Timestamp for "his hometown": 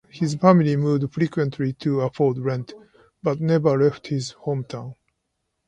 4.07-4.95